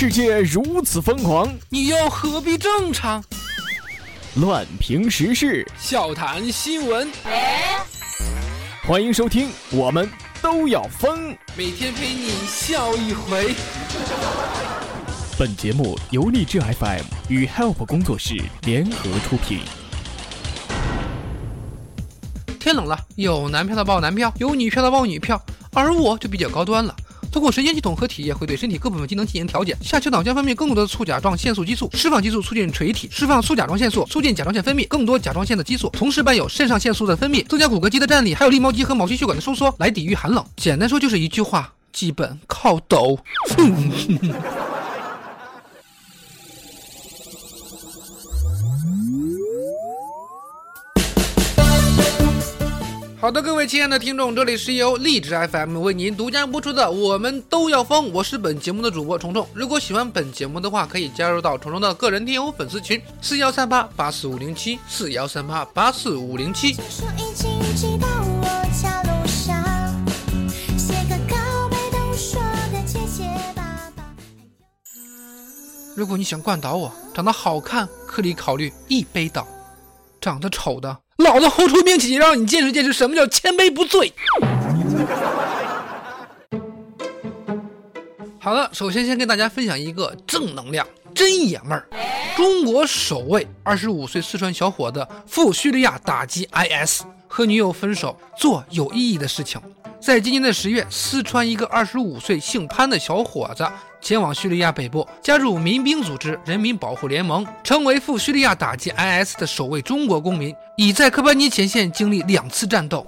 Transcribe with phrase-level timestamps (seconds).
[0.00, 3.22] 世界如此疯狂，你又何必正常？
[4.36, 7.12] 乱评时事，笑谈新闻，
[8.86, 10.08] 欢迎收听，我们
[10.40, 11.36] 都要疯。
[11.54, 13.54] 每天陪你笑一回。
[15.38, 19.60] 本节目由励志 FM 与 Help 工作室联合出品。
[22.58, 25.38] 天冷了，有男票的报男票，有女票的报女票，
[25.74, 26.96] 而我就比较高端了。
[27.30, 40.44] 通过神经系统和体液会对身体各部分机能进行调节，下丘脑将分泌更多的促甲状腺素激素，释放激素促进垂体，释放促甲状腺素促进甲状腺分泌更多甲状腺的激素，同时伴有肾上腺素的分泌，增加骨骼肌的站立，还有立毛肌和毛细血管的收缩，来抵御寒冷。
[40.56, 43.18] 简单说就是一句话，基本靠抖。
[53.20, 59.46] 好的，各位亲爱的听众，这里是由荔枝 FM 为您独家播出的《我们都要疯》，我是本节目的主播虫虫。
[59.52, 66.74] 如果喜欢本节目的话，可以加入到虫虫的个人听友粉丝群：四幺三八八四五零七四幺三八八四五零七。
[75.94, 79.46] 如果你想灌倒我，长得好看可以考虑一杯倒，
[80.22, 80.96] 长得丑的。
[81.20, 84.12] 老子豁出命气，让你见识见识什么叫千杯不醉。
[88.38, 91.86] 好了，首先先跟大家分享一个正能量，真爷们儿。
[92.36, 99.60] 中国首位二十五岁四川小伙子赴叙利亚打击 IS，和女友分手，做有意义的事情。
[100.00, 103.68] 在今年的十月，四川一个二十五岁姓潘的小伙子
[104.00, 113.04] 前往叙利亚北部，加入民兵组织人民保护联盟，成为赴叙利亚打击 IS 的首位中国公民，已在科班尼前线经历两次战斗。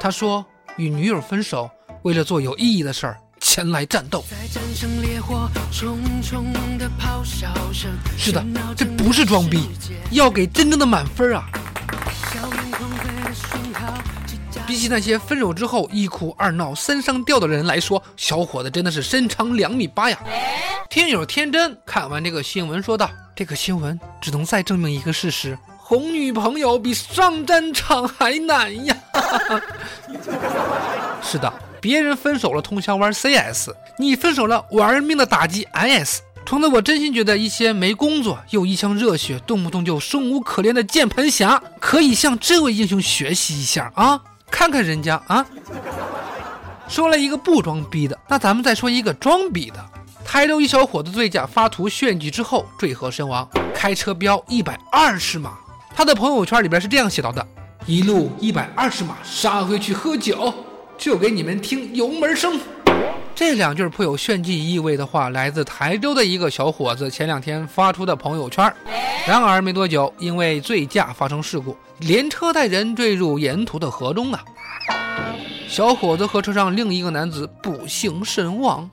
[0.00, 0.44] 他说
[0.76, 1.70] ：“与女友分手，
[2.02, 4.24] 为了做有意义的事儿，前来战斗。”
[8.16, 8.44] 是的，
[8.76, 9.68] 这不是装逼，
[10.10, 11.46] 要给真正的满分啊！
[14.66, 20.18] 比起那些分手之后一哭二闹三上吊的人来说，小伙子真的是身长两米八呀！
[20.90, 28.96] 听友天真看完这个新闻说道：“这个新闻只能再证明一个事实，哄女朋友比上战场还难呀！”
[31.22, 36.20] 是的，别人分手了通宵玩 CS，你分手了玩命的打击 IS。
[36.44, 44.22] 虫子，我真心觉得一些没工作又一腔热血，动不动就生无可恋的键盘侠，可以向这位英雄学习一下啊！
[44.50, 45.46] 看看人家啊，
[46.88, 49.84] 说了一个不装逼的，那咱们再说一个装逼的。
[50.24, 55.58] 台州一小伙子醉驾发图炫技之后坠河身亡，开车飙一百二十码。
[55.94, 57.46] 他的朋友圈里边是这样写到的：
[57.86, 60.52] 一路一百二十码杀回去喝酒，
[60.98, 62.60] 就给你们听油门声。
[63.34, 68.72] 这两句颇有炫技意味的话，来自台州的一个小伙子前两天发出的朋友圈。
[69.26, 74.44] 然而没多久，因为醉驾发生事故，连车带人坠入沿途的河中啊！
[75.68, 78.90] 小伙子和车上另一个男子不幸身亡。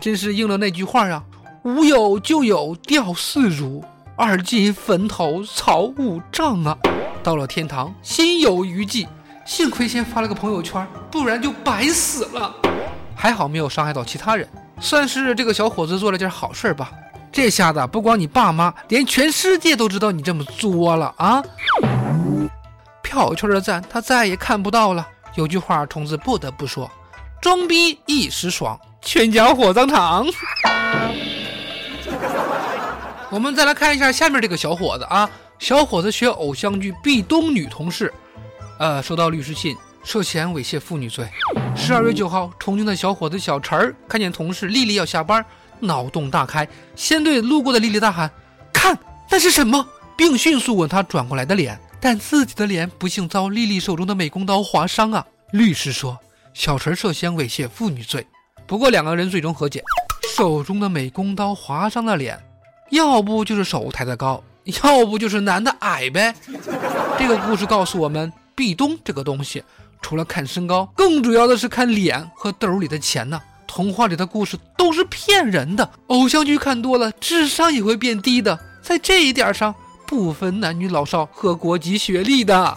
[0.00, 1.22] 真是应了那句话啊
[1.62, 3.84] ：“无有就有吊四如，
[4.16, 6.76] 二进坟头草五丈啊！”
[7.22, 9.06] 到了天堂，心有余悸。
[9.48, 12.54] 幸亏先发了个朋友圈，不然就白死了。
[13.16, 14.46] 还好没有伤害到其他人，
[14.78, 16.92] 算是这个小伙子做了件好事吧。
[17.32, 21.42] 这下子不光你爸妈，连全世界都知道你这么作了啊！
[23.02, 25.08] 票圈的赞他再也看不到了。
[25.34, 26.90] 有句话，虫子不得不说：
[27.40, 30.26] 装逼一时爽，全家火葬场。
[33.32, 38.12] 我们再来看一下下面这个小伙子啊，小伙子学偶像剧《壁咚》女同事。
[38.78, 41.28] 呃，收到律师信，涉嫌猥亵妇女罪。
[41.74, 45.44] 十二月九号，重庆的小伙子小陈儿看见同事丽丽要下班，
[45.80, 48.30] 脑洞大开，先对路过的丽丽大喊
[48.72, 48.96] ：“看，
[49.28, 49.84] 那是什么？”
[50.16, 55.26] 并迅速吻她转过来的脸，但自己的脸不幸遭丽丽手中的美工刀划伤啊！
[55.52, 56.16] 律师说，
[56.54, 58.24] 小陈涉嫌猥亵妇女罪。
[58.66, 59.82] 不过两个人最终和解，
[60.36, 62.38] 手中的美工刀划伤了脸，
[62.90, 64.42] 要不就是手抬得高，
[64.84, 66.34] 要不就是男的矮呗。
[67.18, 68.32] 这个故事告诉我们。
[68.58, 69.62] 壁咚这个东西，
[70.02, 73.40] 除了看身高，更主要的是看脸和兜里的钱呢。
[73.68, 78.58] 童话里的故事都是骗人的，偶像剧看多了，智商也会变低的。
[78.82, 79.72] 在这一点上，
[80.04, 82.76] 不分男女老少和国籍学历的。